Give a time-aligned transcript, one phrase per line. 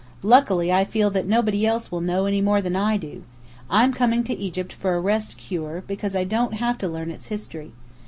[0.23, 3.21] Luckily I feel that nobody else will know any more than I do.
[3.69, 7.27] I'm coming to Egypt for a rest cure, because I don't have to learn its
[7.27, 7.71] history.